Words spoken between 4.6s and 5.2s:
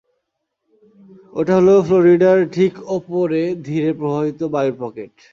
Pocket.